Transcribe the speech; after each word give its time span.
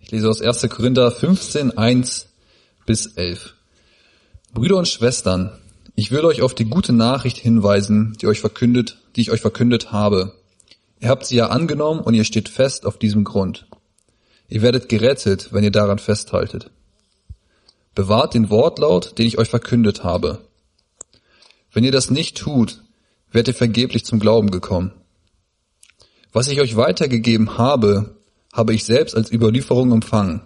Ich 0.00 0.10
lese 0.10 0.28
aus 0.28 0.40
1. 0.40 0.68
Korinther 0.70 1.10
15, 1.10 1.76
1 1.76 2.28
bis 2.86 3.06
11. 3.06 3.54
Brüder 4.54 4.76
und 4.76 4.88
Schwestern, 4.88 5.52
ich 5.94 6.10
will 6.10 6.24
euch 6.24 6.42
auf 6.42 6.54
die 6.54 6.64
gute 6.64 6.92
Nachricht 6.92 7.36
hinweisen, 7.36 8.16
die 8.20 8.26
euch 8.26 8.40
verkündet, 8.40 8.98
die 9.16 9.20
ich 9.22 9.30
euch 9.30 9.40
verkündet 9.40 9.92
habe. 9.92 10.34
Ihr 11.00 11.08
habt 11.08 11.26
sie 11.26 11.36
ja 11.36 11.48
angenommen 11.48 12.00
und 12.00 12.14
ihr 12.14 12.24
steht 12.24 12.48
fest 12.48 12.86
auf 12.86 12.98
diesem 12.98 13.24
Grund. 13.24 13.66
Ihr 14.48 14.62
werdet 14.62 14.88
gerettet, 14.88 15.52
wenn 15.52 15.64
ihr 15.64 15.70
daran 15.70 15.98
festhaltet. 15.98 16.70
Bewahrt 17.94 18.34
den 18.34 18.48
Wortlaut, 18.48 19.18
den 19.18 19.26
ich 19.26 19.38
euch 19.38 19.48
verkündet 19.48 20.04
habe. 20.04 20.38
Wenn 21.72 21.84
ihr 21.84 21.92
das 21.92 22.10
nicht 22.10 22.38
tut, 22.38 22.82
werdet 23.32 23.48
ihr 23.48 23.58
vergeblich 23.58 24.04
zum 24.04 24.20
Glauben 24.20 24.50
gekommen. 24.50 24.92
Was 26.32 26.48
ich 26.48 26.60
euch 26.60 26.76
weitergegeben 26.76 27.58
habe, 27.58 28.17
habe 28.58 28.74
ich 28.74 28.84
selbst 28.84 29.14
als 29.14 29.32
Überlieferung 29.32 29.92
empfangen. 29.92 30.42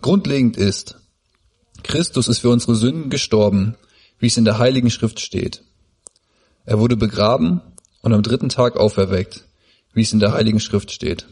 Grundlegend 0.00 0.56
ist, 0.56 0.96
Christus 1.82 2.28
ist 2.28 2.38
für 2.38 2.50
unsere 2.50 2.76
Sünden 2.76 3.10
gestorben, 3.10 3.74
wie 4.20 4.28
es 4.28 4.36
in 4.36 4.44
der 4.44 4.58
Heiligen 4.58 4.88
Schrift 4.88 5.18
steht. 5.18 5.64
Er 6.64 6.78
wurde 6.78 6.96
begraben 6.96 7.60
und 8.00 8.12
am 8.12 8.22
dritten 8.22 8.48
Tag 8.48 8.76
auferweckt, 8.76 9.44
wie 9.92 10.02
es 10.02 10.12
in 10.12 10.20
der 10.20 10.32
Heiligen 10.32 10.60
Schrift 10.60 10.92
steht. 10.92 11.26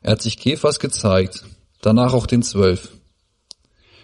Er 0.00 0.12
hat 0.12 0.22
sich 0.22 0.38
Kephas 0.38 0.78
gezeigt, 0.78 1.44
danach 1.82 2.12
auch 2.12 2.26
den 2.26 2.44
Zwölf. 2.44 2.90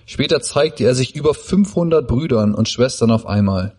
Später 0.06 0.40
zeigte 0.40 0.82
er 0.82 0.96
sich 0.96 1.14
über 1.14 1.34
500 1.34 2.06
Brüdern 2.06 2.52
und 2.52 2.68
Schwestern 2.68 3.12
auf 3.12 3.26
einmal. 3.26 3.76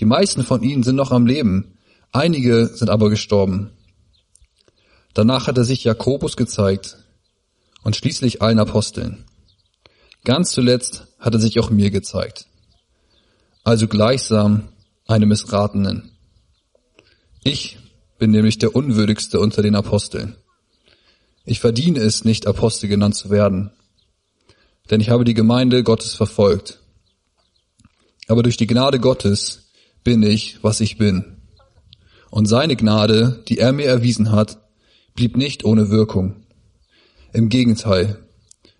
Die 0.00 0.06
meisten 0.06 0.42
von 0.42 0.64
ihnen 0.64 0.82
sind 0.82 0.96
noch 0.96 1.12
am 1.12 1.26
Leben, 1.26 1.78
einige 2.10 2.66
sind 2.66 2.90
aber 2.90 3.10
gestorben. 3.10 3.70
Danach 5.14 5.46
hat 5.46 5.58
er 5.58 5.64
sich 5.64 5.84
Jakobus 5.84 6.36
gezeigt 6.36 6.96
und 7.82 7.96
schließlich 7.96 8.42
allen 8.42 8.58
Aposteln. 8.58 9.24
Ganz 10.24 10.52
zuletzt 10.52 11.06
hat 11.18 11.34
er 11.34 11.40
sich 11.40 11.58
auch 11.58 11.70
mir 11.70 11.90
gezeigt. 11.90 12.46
Also 13.64 13.88
gleichsam 13.88 14.68
einem 15.06 15.28
Missratenen. 15.28 16.12
Ich 17.42 17.78
bin 18.18 18.30
nämlich 18.30 18.58
der 18.58 18.74
Unwürdigste 18.74 19.40
unter 19.40 19.62
den 19.62 19.74
Aposteln. 19.74 20.36
Ich 21.44 21.60
verdiene 21.60 22.00
es 22.00 22.24
nicht, 22.24 22.46
Apostel 22.46 22.88
genannt 22.88 23.16
zu 23.16 23.30
werden, 23.30 23.72
denn 24.90 25.00
ich 25.00 25.10
habe 25.10 25.24
die 25.24 25.34
Gemeinde 25.34 25.82
Gottes 25.82 26.14
verfolgt. 26.14 26.80
Aber 28.28 28.42
durch 28.44 28.56
die 28.56 28.68
Gnade 28.68 29.00
Gottes 29.00 29.70
bin 30.04 30.22
ich, 30.22 30.62
was 30.62 30.80
ich 30.80 30.98
bin. 30.98 31.42
Und 32.30 32.46
seine 32.46 32.76
Gnade, 32.76 33.42
die 33.48 33.58
er 33.58 33.72
mir 33.72 33.86
erwiesen 33.86 34.30
hat, 34.30 34.61
blieb 35.14 35.36
nicht 35.36 35.64
ohne 35.64 35.90
Wirkung. 35.90 36.44
Im 37.32 37.48
Gegenteil, 37.48 38.18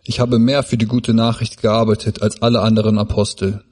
ich 0.04 0.20
habe 0.20 0.38
mehr 0.38 0.62
für 0.62 0.76
die 0.76 0.86
gute 0.86 1.14
Nachricht 1.14 1.62
gearbeitet 1.62 2.22
als 2.22 2.42
alle 2.42 2.60
anderen 2.60 2.98
Apostel. 2.98 3.62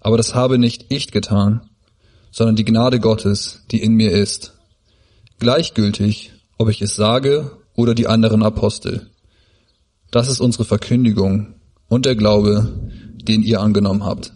Aber 0.00 0.16
das 0.16 0.34
habe 0.34 0.58
nicht 0.58 0.86
ich 0.88 1.10
getan, 1.10 1.68
sondern 2.30 2.56
die 2.56 2.64
Gnade 2.64 3.00
Gottes, 3.00 3.62
die 3.70 3.82
in 3.82 3.94
mir 3.94 4.12
ist. 4.12 4.54
Gleichgültig, 5.38 6.32
ob 6.58 6.68
ich 6.68 6.80
es 6.80 6.94
sage 6.94 7.58
oder 7.74 7.94
die 7.94 8.06
anderen 8.06 8.42
Apostel. 8.42 9.10
Das 10.10 10.28
ist 10.28 10.40
unsere 10.40 10.64
Verkündigung 10.64 11.54
und 11.88 12.06
der 12.06 12.16
Glaube, 12.16 12.90
den 13.22 13.42
ihr 13.42 13.60
angenommen 13.60 14.04
habt. 14.04 14.32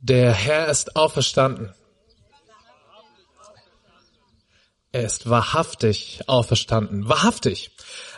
Der 0.00 0.32
Herr 0.32 0.68
ist 0.68 0.96
auferstanden. 0.96 1.70
Er 4.96 5.04
ist 5.04 5.28
wahrhaftig 5.28 6.20
auferstanden. 6.26 7.06
Wahrhaftig. 7.06 7.70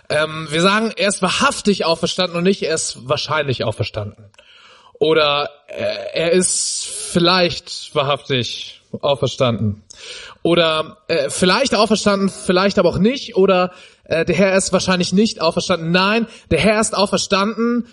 Ähm, 0.09 0.47
wir 0.49 0.63
sagen, 0.63 0.93
er 0.97 1.09
ist 1.09 1.23
wahrhaftig 1.23 1.85
auferstanden 1.85 2.37
und 2.37 2.45
nicht, 2.45 2.63
er 2.63 2.73
ist 2.73 3.09
wahrscheinlich 3.09 3.65
auferstanden. 3.65 4.31
Oder 5.01 5.51
äh, 5.67 5.83
er 6.15 6.31
ist 6.31 6.87
vielleicht 6.87 7.93
wahrhaftig 7.97 8.81
auferstanden. 9.01 9.83
Oder 10.45 10.99
äh, 11.09 11.31
vielleicht 11.31 11.75
auferstanden, 11.75 12.29
vielleicht 12.29 12.79
aber 12.79 12.91
auch 12.91 12.99
nicht. 12.99 13.35
Oder 13.35 13.73
äh, 14.05 14.25
der 14.25 14.37
Herr 14.37 14.57
ist 14.57 14.73
wahrscheinlich 14.73 15.13
nicht 15.13 15.41
auferstanden. 15.41 15.91
Nein, 15.91 16.29
der 16.53 16.61
Herr 16.61 16.81
ist 16.81 16.97
auferstanden. 16.97 17.89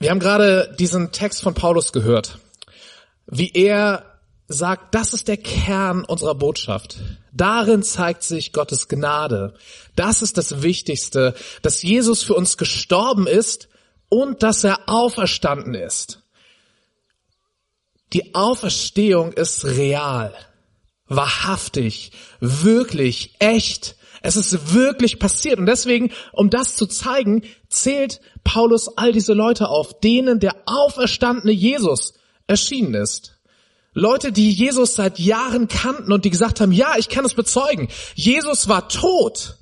Wir 0.00 0.10
haben 0.10 0.18
gerade 0.18 0.74
diesen 0.80 1.12
Text 1.12 1.42
von 1.42 1.54
Paulus 1.54 1.92
gehört, 1.92 2.40
wie 3.30 3.50
er 3.52 4.04
sagt, 4.48 4.94
das 4.94 5.14
ist 5.14 5.28
der 5.28 5.36
Kern 5.36 6.04
unserer 6.04 6.34
Botschaft. 6.34 6.96
Darin 7.32 7.82
zeigt 7.82 8.24
sich 8.24 8.52
Gottes 8.52 8.88
Gnade. 8.88 9.54
Das 9.94 10.22
ist 10.22 10.36
das 10.36 10.62
Wichtigste, 10.62 11.34
dass 11.62 11.82
Jesus 11.82 12.24
für 12.24 12.34
uns 12.34 12.56
gestorben 12.56 13.28
ist 13.28 13.68
und 14.08 14.42
dass 14.42 14.64
er 14.64 14.88
auferstanden 14.88 15.74
ist. 15.74 16.22
Die 18.12 18.34
Auferstehung 18.34 19.32
ist 19.32 19.64
real, 19.64 20.34
wahrhaftig, 21.06 22.10
wirklich, 22.40 23.36
echt. 23.38 23.94
Es 24.20 24.36
ist 24.36 24.74
wirklich 24.74 25.20
passiert. 25.20 25.58
Und 25.60 25.66
deswegen, 25.66 26.12
um 26.32 26.50
das 26.50 26.74
zu 26.74 26.86
zeigen, 26.86 27.44
zählt 27.68 28.20
Paulus 28.42 28.88
all 28.98 29.12
diese 29.12 29.32
Leute 29.32 29.68
auf, 29.68 30.00
denen 30.00 30.40
der 30.40 30.56
auferstandene 30.66 31.52
Jesus 31.52 32.14
erschienen 32.50 32.94
ist. 32.94 33.36
Leute, 33.92 34.32
die 34.32 34.50
Jesus 34.50 34.94
seit 34.94 35.18
Jahren 35.18 35.68
kannten 35.68 36.12
und 36.12 36.24
die 36.24 36.30
gesagt 36.30 36.60
haben, 36.60 36.72
ja, 36.72 36.94
ich 36.98 37.08
kann 37.08 37.24
es 37.24 37.34
bezeugen. 37.34 37.88
Jesus 38.14 38.68
war 38.68 38.88
tot. 38.88 39.56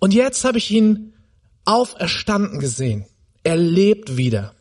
Und 0.00 0.12
jetzt 0.12 0.44
habe 0.44 0.58
ich 0.58 0.70
ihn 0.70 1.14
auferstanden 1.64 2.60
gesehen. 2.60 3.06
Er 3.42 3.56
lebt 3.56 4.16
wieder. 4.16 4.54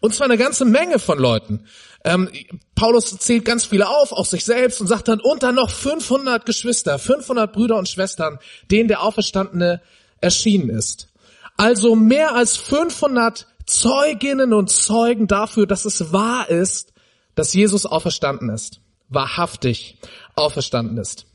Und 0.00 0.14
zwar 0.14 0.26
eine 0.26 0.38
ganze 0.38 0.64
Menge 0.64 0.98
von 0.98 1.18
Leuten. 1.18 1.66
Ähm, 2.04 2.30
Paulus 2.74 3.16
zählt 3.18 3.44
ganz 3.44 3.66
viele 3.66 3.88
auf, 3.88 4.12
auch 4.12 4.26
sich 4.26 4.44
selbst, 4.44 4.80
und 4.80 4.86
sagt 4.86 5.08
dann, 5.08 5.20
und 5.20 5.42
dann 5.42 5.56
noch 5.56 5.70
500 5.70 6.46
Geschwister, 6.46 6.98
500 6.98 7.52
Brüder 7.52 7.76
und 7.76 7.88
Schwestern, 7.88 8.38
denen 8.70 8.88
der 8.88 9.02
Auferstandene 9.02 9.82
erschienen 10.20 10.70
ist. 10.70 11.08
Also 11.56 11.96
mehr 11.96 12.34
als 12.34 12.56
500 12.56 13.46
Zeuginnen 13.68 14.52
und 14.54 14.70
Zeugen 14.70 15.26
dafür, 15.26 15.66
dass 15.66 15.84
es 15.84 16.12
wahr 16.12 16.48
ist, 16.48 16.92
dass 17.34 17.52
Jesus 17.52 17.86
auferstanden 17.86 18.48
ist, 18.48 18.80
wahrhaftig 19.08 19.98
auferstanden 20.34 20.96
ist. 20.96 21.26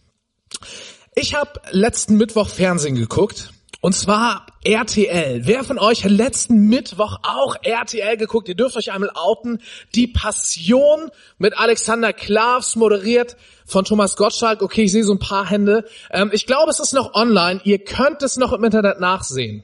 Ich 1.15 1.35
habe 1.35 1.61
letzten 1.69 2.17
Mittwoch 2.17 2.49
Fernsehen 2.49 2.95
geguckt 2.95 3.53
und 3.81 3.93
zwar 3.93 4.47
RTL. 4.63 5.41
Wer 5.45 5.63
von 5.63 5.77
euch 5.77 6.05
hat 6.05 6.11
letzten 6.11 6.69
Mittwoch 6.69 7.19
auch 7.21 7.55
RTL 7.61 8.17
geguckt? 8.17 8.47
Ihr 8.47 8.55
dürft 8.55 8.77
euch 8.77 8.91
einmal 8.91 9.11
outen. 9.13 9.61
Die 9.93 10.07
Passion 10.07 11.11
mit 11.37 11.55
Alexander 11.57 12.13
Klavs 12.13 12.75
moderiert 12.75 13.35
von 13.65 13.85
Thomas 13.85 14.15
Gottschalk. 14.15 14.61
Okay, 14.61 14.83
ich 14.83 14.91
sehe 14.91 15.03
so 15.03 15.13
ein 15.13 15.19
paar 15.19 15.47
Hände. 15.47 15.85
Ähm, 16.09 16.31
ich 16.33 16.47
glaube, 16.47 16.71
es 16.71 16.79
ist 16.79 16.93
noch 16.93 17.13
online. 17.13 17.61
Ihr 17.63 17.77
könnt 17.77 18.23
es 18.23 18.37
noch 18.37 18.53
im 18.53 18.63
Internet 18.63 18.99
nachsehen. 18.99 19.63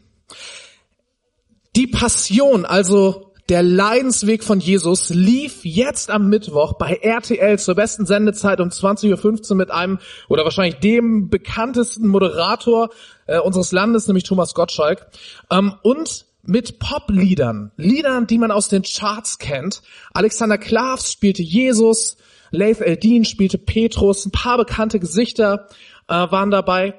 Die 1.79 1.87
Passion, 1.87 2.65
also 2.65 3.31
der 3.47 3.63
Leidensweg 3.63 4.43
von 4.43 4.59
Jesus 4.59 5.11
lief 5.11 5.63
jetzt 5.63 6.11
am 6.11 6.27
Mittwoch 6.27 6.73
bei 6.73 6.95
RTL 6.95 7.57
zur 7.57 7.73
besten 7.73 8.05
Sendezeit 8.05 8.59
um 8.59 8.67
20.15 8.67 9.51
Uhr 9.51 9.55
mit 9.55 9.71
einem 9.71 9.99
oder 10.27 10.43
wahrscheinlich 10.43 10.81
dem 10.81 11.29
bekanntesten 11.29 12.09
Moderator 12.09 12.89
äh, 13.27 13.39
unseres 13.39 13.71
Landes, 13.71 14.07
nämlich 14.07 14.25
Thomas 14.25 14.53
Gottschalk. 14.55 15.07
Ähm, 15.49 15.73
und 15.81 16.25
mit 16.43 16.79
Pop-Liedern, 16.79 17.71
Liedern, 17.77 18.27
die 18.27 18.39
man 18.39 18.51
aus 18.51 18.67
den 18.67 18.83
Charts 18.83 19.37
kennt. 19.39 19.81
Alexander 20.13 20.57
Klavs 20.57 21.13
spielte 21.13 21.43
Jesus, 21.43 22.17
Leif 22.51 22.81
Eldin 22.81 23.23
spielte 23.23 23.57
Petrus, 23.57 24.25
ein 24.25 24.31
paar 24.31 24.57
bekannte 24.57 24.99
Gesichter 24.99 25.69
äh, 26.09 26.13
waren 26.13 26.51
dabei. 26.51 26.95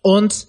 Und 0.00 0.46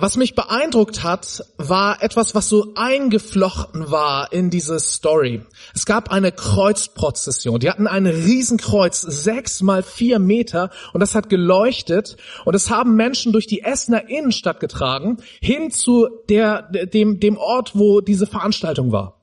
was 0.00 0.16
mich 0.16 0.34
beeindruckt 0.34 1.02
hat, 1.02 1.44
war 1.56 2.02
etwas, 2.02 2.34
was 2.34 2.48
so 2.48 2.72
eingeflochten 2.76 3.90
war 3.90 4.32
in 4.32 4.50
diese 4.50 4.78
Story. 4.78 5.42
Es 5.74 5.86
gab 5.86 6.10
eine 6.10 6.32
Kreuzprozession. 6.32 7.60
Die 7.60 7.68
hatten 7.68 7.86
ein 7.86 8.06
Riesenkreuz, 8.06 9.00
sechs 9.00 9.60
mal 9.60 9.82
vier 9.82 10.18
Meter, 10.18 10.70
und 10.92 11.00
das 11.00 11.14
hat 11.14 11.28
geleuchtet. 11.28 12.16
Und 12.44 12.54
es 12.54 12.70
haben 12.70 12.94
Menschen 12.96 13.32
durch 13.32 13.46
die 13.46 13.62
Essener 13.62 14.08
Innenstadt 14.08 14.60
getragen, 14.60 15.18
hin 15.40 15.70
zu 15.70 16.08
der, 16.28 16.62
dem, 16.62 17.20
dem 17.20 17.36
Ort, 17.36 17.72
wo 17.74 18.00
diese 18.00 18.26
Veranstaltung 18.26 18.92
war. 18.92 19.20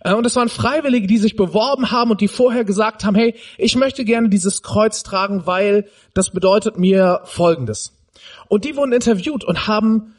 Äh, 0.00 0.14
und 0.14 0.26
es 0.26 0.36
waren 0.36 0.48
Freiwillige, 0.48 1.06
die 1.06 1.18
sich 1.18 1.36
beworben 1.36 1.90
haben 1.90 2.10
und 2.10 2.20
die 2.20 2.28
vorher 2.28 2.64
gesagt 2.64 3.04
haben, 3.04 3.14
hey, 3.14 3.34
ich 3.56 3.76
möchte 3.76 4.04
gerne 4.04 4.28
dieses 4.28 4.62
Kreuz 4.62 5.02
tragen, 5.02 5.46
weil 5.46 5.88
das 6.14 6.30
bedeutet 6.30 6.78
mir 6.78 7.22
Folgendes. 7.24 7.94
Und 8.48 8.64
die 8.64 8.76
wurden 8.76 8.92
interviewt 8.92 9.44
und 9.44 9.66
haben 9.66 10.14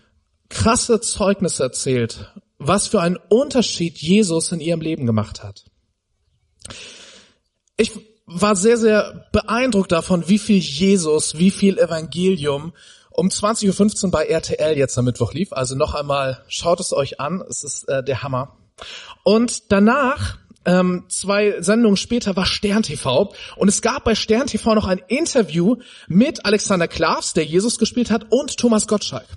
krasse 0.49 0.99
Zeugnisse 0.99 1.63
erzählt, 1.63 2.33
was 2.57 2.87
für 2.87 3.01
einen 3.01 3.17
Unterschied 3.29 3.97
Jesus 3.97 4.51
in 4.51 4.59
ihrem 4.59 4.81
Leben 4.81 5.05
gemacht 5.05 5.43
hat. 5.43 5.65
Ich 7.77 7.91
war 8.25 8.55
sehr, 8.55 8.77
sehr 8.77 9.27
beeindruckt 9.31 9.91
davon, 9.91 10.27
wie 10.27 10.37
viel 10.37 10.59
Jesus, 10.59 11.37
wie 11.37 11.51
viel 11.51 11.77
Evangelium 11.77 12.73
um 13.11 13.27
20.15 13.27 14.05
Uhr 14.05 14.11
bei 14.11 14.25
RTL 14.25 14.77
jetzt 14.77 14.97
am 14.97 15.05
Mittwoch 15.05 15.33
lief. 15.33 15.51
Also 15.51 15.75
noch 15.75 15.95
einmal, 15.95 16.43
schaut 16.47 16.79
es 16.79 16.93
euch 16.93 17.19
an, 17.19 17.43
es 17.49 17.63
ist 17.63 17.87
äh, 17.89 18.03
der 18.03 18.23
Hammer. 18.23 18.57
Und 19.23 19.71
danach, 19.71 20.37
ähm, 20.65 21.05
zwei 21.09 21.61
Sendungen 21.61 21.97
später, 21.97 22.35
war 22.35 22.45
Stern 22.45 22.83
TV. 22.83 23.33
Und 23.55 23.67
es 23.67 23.81
gab 23.81 24.03
bei 24.03 24.15
Stern 24.15 24.47
TV 24.47 24.75
noch 24.75 24.87
ein 24.87 25.01
Interview 25.07 25.77
mit 26.07 26.45
Alexander 26.45 26.87
Klavs, 26.87 27.33
der 27.33 27.45
Jesus 27.45 27.77
gespielt 27.77 28.11
hat, 28.11 28.27
und 28.29 28.57
Thomas 28.57 28.87
Gottschalk. 28.87 29.27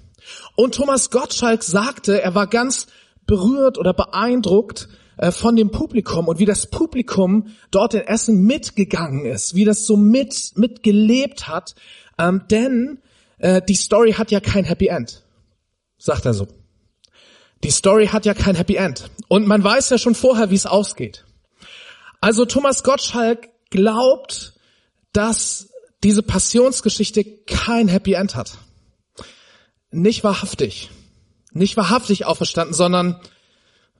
Und 0.56 0.74
Thomas 0.74 1.10
Gottschalk 1.10 1.62
sagte, 1.62 2.20
er 2.20 2.34
war 2.34 2.46
ganz 2.46 2.86
berührt 3.26 3.78
oder 3.78 3.94
beeindruckt 3.94 4.88
äh, 5.16 5.30
von 5.30 5.56
dem 5.56 5.70
Publikum 5.70 6.28
und 6.28 6.38
wie 6.38 6.44
das 6.44 6.66
Publikum 6.66 7.48
dort 7.70 7.94
in 7.94 8.00
Essen 8.00 8.44
mitgegangen 8.44 9.24
ist, 9.26 9.54
wie 9.54 9.64
das 9.64 9.86
so 9.86 9.96
mit 9.96 10.52
mitgelebt 10.56 11.48
hat, 11.48 11.74
ähm, 12.18 12.44
denn 12.50 12.98
äh, 13.38 13.62
die 13.62 13.74
Story 13.74 14.12
hat 14.12 14.30
ja 14.30 14.40
kein 14.40 14.64
Happy 14.64 14.88
End, 14.88 15.22
sagt 15.98 16.26
er 16.26 16.34
so. 16.34 16.48
Die 17.62 17.70
Story 17.70 18.08
hat 18.08 18.26
ja 18.26 18.34
kein 18.34 18.56
Happy 18.56 18.74
End 18.76 19.10
und 19.28 19.46
man 19.46 19.62
weiß 19.62 19.90
ja 19.90 19.98
schon 19.98 20.14
vorher, 20.14 20.50
wie 20.50 20.56
es 20.56 20.66
ausgeht. 20.66 21.24
Also 22.20 22.44
Thomas 22.44 22.82
Gottschalk 22.82 23.48
glaubt, 23.70 24.54
dass 25.12 25.68
diese 26.02 26.22
Passionsgeschichte 26.22 27.24
kein 27.24 27.88
Happy 27.88 28.14
End 28.14 28.34
hat. 28.34 28.58
Nicht 29.92 30.24
wahrhaftig. 30.24 30.90
Nicht 31.52 31.76
wahrhaftig 31.76 32.24
auferstanden, 32.26 32.74
sondern 32.74 33.20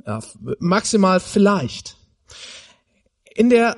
ja, 0.06 0.20
maximal 0.58 1.20
vielleicht. 1.20 1.96
In 3.34 3.50
der 3.50 3.76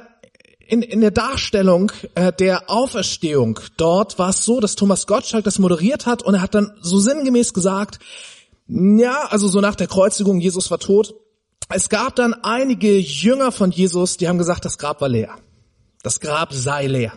in, 0.66 0.81
in 0.81 1.02
der 1.02 1.11
Darstellung 1.11 1.93
äh, 2.14 2.32
der 2.32 2.70
Auferstehung 2.70 3.61
dort 3.76 4.19
war 4.19 4.31
es 4.31 4.44
so, 4.44 4.61
dass 4.61 4.76
Thomas 4.76 5.06
Gottschalk 5.06 5.44
das 5.44 5.58
moderiert 5.58 6.06
hat 6.06 6.22
und 6.22 6.34
er 6.34 6.40
hat 6.40 6.55
dann 6.55 6.72
so 6.81 6.99
sinngemäß 6.99 7.52
gesagt, 7.52 7.99
ja, 8.67 9.26
also 9.28 9.46
so 9.46 9.60
nach 9.60 9.75
der 9.75 9.88
Kreuzigung, 9.88 10.40
Jesus 10.40 10.70
war 10.70 10.78
tot. 10.78 11.14
Es 11.69 11.90
gab 11.90 12.17
dann 12.17 12.32
einige 12.32 12.96
Jünger 12.99 13.52
von 13.52 13.70
Jesus, 13.70 14.17
die 14.17 14.28
haben 14.28 14.38
gesagt, 14.38 14.64
das 14.64 14.78
Grab 14.78 15.00
war 15.02 15.08
leer. 15.08 15.37
Das 16.02 16.20
Grab 16.20 16.52
sei 16.52 16.87
leer. 16.87 17.12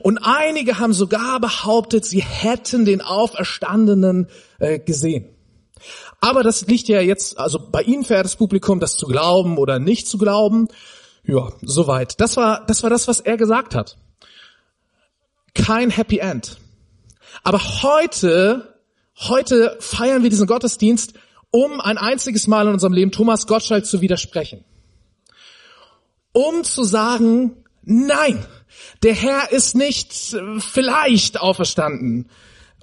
Und 0.00 0.18
einige 0.18 0.78
haben 0.78 0.92
sogar 0.92 1.40
behauptet, 1.40 2.04
sie 2.04 2.22
hätten 2.22 2.84
den 2.84 3.00
Auferstandenen 3.00 4.28
äh, 4.58 4.78
gesehen. 4.78 5.26
Aber 6.20 6.42
das 6.42 6.66
liegt 6.66 6.88
ja 6.88 7.00
jetzt, 7.00 7.38
also 7.38 7.58
bei 7.70 7.82
Ihnen, 7.82 8.04
verehrtes 8.04 8.36
Publikum, 8.36 8.80
das 8.80 8.96
zu 8.96 9.06
glauben 9.06 9.56
oder 9.56 9.78
nicht 9.78 10.06
zu 10.06 10.18
glauben. 10.18 10.68
Ja, 11.24 11.52
soweit. 11.62 12.20
Das 12.20 12.36
war, 12.36 12.66
das 12.66 12.82
war 12.82 12.90
das, 12.90 13.08
was 13.08 13.20
er 13.20 13.36
gesagt 13.36 13.74
hat. 13.74 13.96
Kein 15.54 15.90
Happy 15.90 16.18
End. 16.18 16.58
Aber 17.42 17.60
heute, 17.82 18.74
heute 19.16 19.76
feiern 19.80 20.22
wir 20.22 20.30
diesen 20.30 20.46
Gottesdienst, 20.46 21.14
um 21.50 21.80
ein 21.80 21.98
einziges 21.98 22.46
Mal 22.46 22.66
in 22.66 22.74
unserem 22.74 22.92
Leben 22.92 23.10
Thomas 23.10 23.46
Gottschalk 23.46 23.86
zu 23.86 24.00
widersprechen. 24.00 24.64
Um 26.32 26.62
zu 26.62 26.84
sagen, 26.84 27.64
nein, 27.82 28.46
der 29.02 29.14
Herr 29.14 29.52
ist 29.52 29.74
nicht 29.74 30.12
vielleicht 30.58 31.40
auferstanden 31.40 32.28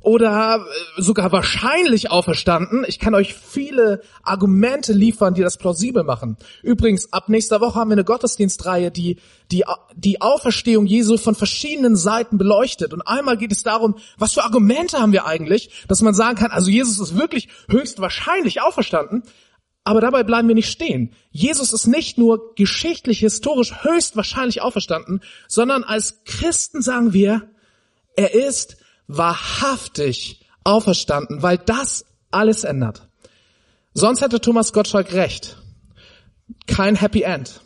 oder 0.08 0.66
äh, 0.98 1.02
sogar 1.02 1.34
wahrscheinlich 1.34 2.12
auferstanden. 2.12 2.86
Ich 2.88 2.98
kann 2.98 3.14
euch 3.14 3.34
viele 3.34 4.02
Argumente 4.24 4.94
liefern, 4.94 5.34
die 5.34 5.42
das 5.42 5.58
plausibel 5.58 6.04
machen. 6.04 6.38
Übrigens, 6.64 7.12
ab 7.12 7.28
nächster 7.28 7.60
Woche 7.60 7.76
haben 7.76 7.90
wir 7.90 7.96
eine 7.96 8.06
Gottesdienstreihe, 8.06 8.90
die 8.90 9.18
die, 9.52 9.66
die 9.96 10.22
Auferstehung 10.22 10.86
Jesu 10.86 11.18
von 11.18 11.36
verschiedenen 11.36 11.98
Seiten 11.98 12.38
beleuchtet. 12.38 12.94
Und 12.94 13.02
einmal 13.02 13.38
geht 13.38 13.52
es 13.52 13.64
darum, 13.64 13.96
was 14.18 14.34
für 14.34 14.46
Argumente 14.46 14.98
haben 14.98 15.12
wir 15.12 15.26
eigentlich, 15.26 15.72
dass 15.90 16.02
man 16.02 16.14
sagen 16.14 16.38
kann, 16.38 16.52
also 16.52 16.70
Jesus 16.70 17.00
ist 17.00 17.18
wirklich 17.18 17.50
höchstwahrscheinlich 17.70 18.62
auferstanden. 18.62 19.24
Aber 19.88 20.02
dabei 20.02 20.24
bleiben 20.24 20.50
wir 20.50 20.56
nicht 20.56 20.70
stehen. 20.70 21.14
Jesus 21.32 21.72
ist 21.72 21.88
nicht 21.88 22.18
nur 22.18 22.54
geschichtlich, 22.56 23.20
historisch 23.20 23.84
höchstwahrscheinlich 23.84 24.62
auferstanden, 24.62 25.22
sondern 25.48 25.86
als 25.86 26.26
Christen 26.26 26.82
sagen 26.82 27.14
wir, 27.14 27.50
er 28.18 28.34
ist 28.34 28.76
wahrhaftig 29.08 30.46
auferstanden, 30.66 31.42
weil 31.42 31.58
das 31.58 32.04
alles 32.32 32.66
ändert. 32.66 33.08
Sonst 33.94 34.20
hätte 34.20 34.42
Thomas 34.42 34.74
Gottschalk 34.74 35.14
recht. 35.14 35.56
Kein 36.66 36.96
Happy 36.96 37.22
End. 37.22 37.62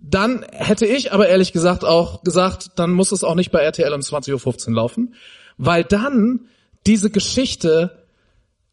Dann 0.00 0.44
hätte 0.50 0.86
ich 0.86 1.12
aber 1.12 1.28
ehrlich 1.28 1.52
gesagt 1.52 1.84
auch 1.84 2.24
gesagt, 2.24 2.70
dann 2.74 2.90
muss 2.90 3.12
es 3.12 3.22
auch 3.22 3.36
nicht 3.36 3.52
bei 3.52 3.60
RTL 3.60 3.92
um 3.92 4.00
20.15 4.00 4.70
Uhr 4.70 4.74
laufen, 4.74 5.14
weil 5.58 5.84
dann 5.84 6.48
diese 6.86 7.10
Geschichte 7.10 8.04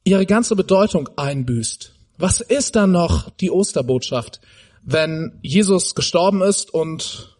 ihre 0.03 0.25
ganze 0.25 0.56
Bedeutung 0.56 1.07
einbüßt. 1.18 1.94
Was 2.21 2.42
ist 2.42 2.75
dann 2.75 2.92
noch 2.92 3.30
die 3.30 3.50
Osterbotschaft, 3.50 4.42
wenn 4.83 5.39
Jesus 5.42 5.95
gestorben 5.95 6.42
ist 6.42 6.74
und 6.74 7.38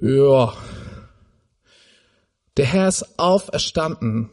ja, 0.00 0.54
der 2.56 2.64
Herr 2.64 2.88
ist 2.88 3.18
auferstanden. 3.18 4.30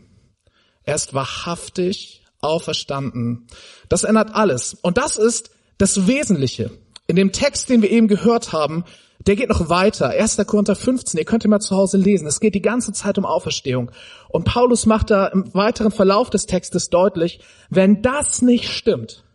Er 0.83 0.95
ist 0.95 1.13
wahrhaftig 1.13 2.23
auferstanden. 2.39 3.47
Das 3.89 4.05
ändert 4.05 4.33
alles. 4.33 4.75
Und 4.81 4.97
das 4.97 5.17
ist 5.17 5.51
das 5.77 6.07
Wesentliche. 6.07 6.71
In 7.07 7.17
dem 7.17 7.33
Text, 7.33 7.67
den 7.67 7.81
wir 7.81 7.91
eben 7.91 8.07
gehört 8.07 8.53
haben, 8.53 8.85
der 9.27 9.35
geht 9.35 9.49
noch 9.49 9.67
weiter. 9.67 10.11
1. 10.11 10.37
Korinther 10.47 10.77
15, 10.77 11.17
ihr 11.17 11.25
könnt 11.25 11.43
ihn 11.43 11.51
mal 11.51 11.59
zu 11.59 11.75
Hause 11.75 11.97
lesen. 11.97 12.27
Es 12.27 12.39
geht 12.39 12.55
die 12.55 12.61
ganze 12.61 12.93
Zeit 12.93 13.17
um 13.17 13.25
Auferstehung. 13.25 13.91
Und 14.29 14.45
Paulus 14.45 14.85
macht 14.85 15.11
da 15.11 15.27
im 15.27 15.53
weiteren 15.53 15.91
Verlauf 15.91 16.29
des 16.29 16.45
Textes 16.45 16.89
deutlich, 16.89 17.41
wenn 17.69 18.01
das 18.01 18.41
nicht 18.41 18.69
stimmt, 18.69 19.25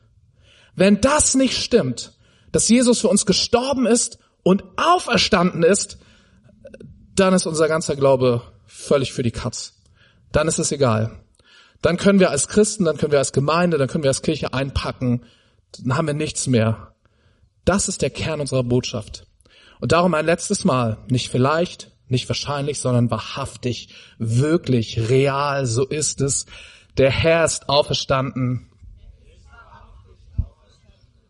wenn 0.77 1.01
das 1.01 1.35
nicht 1.35 1.57
stimmt, 1.57 2.13
dass 2.53 2.69
Jesus 2.69 3.01
für 3.01 3.09
uns 3.09 3.27
gestorben 3.27 3.87
ist 3.87 4.19
und 4.43 4.65
auferstanden 4.77 5.63
ist, 5.63 5.99
dann 7.15 7.35
ist 7.35 7.47
unser 7.47 7.69
ganzer 7.69 7.97
Glaube 7.97 8.43
völlig 8.67 9.13
für 9.13 9.23
die 9.23 9.31
Katz. 9.31 9.75
Dann 10.33 10.49
ist 10.49 10.59
es 10.59 10.73
egal. 10.73 11.21
Dann 11.81 11.97
können 11.97 12.19
wir 12.19 12.31
als 12.31 12.49
Christen, 12.49 12.85
dann 12.85 12.97
können 12.97 13.13
wir 13.13 13.19
als 13.19 13.33
Gemeinde, 13.33 13.79
dann 13.79 13.89
können 13.89 14.05
wir 14.05 14.11
als 14.11 14.23
Kirche 14.23 14.53
einpacken, 14.53 15.25
dann 15.79 15.97
haben 15.97 16.07
wir 16.07 16.15
nichts 16.15 16.47
mehr. 16.47 16.95
Das 17.65 17.89
ist 17.89 18.03
der 18.03 18.11
Kern 18.11 18.41
unserer 18.41 18.65
Botschaft. 18.65 19.27
Und 19.81 19.93
darum 19.93 20.15
ein 20.15 20.27
letztes 20.27 20.65
Mal, 20.65 20.99
nicht 21.09 21.31
vielleicht, 21.31 21.93
nicht 22.09 22.29
wahrscheinlich, 22.29 22.81
sondern 22.81 23.11
wahrhaftig, 23.11 23.91
wirklich, 24.19 25.09
real, 25.11 25.67
so 25.67 25.85
ist 25.85 26.21
es. 26.21 26.47
Der 26.97 27.11
Herr 27.11 27.45
ist 27.45 27.69
auferstanden 27.69 28.71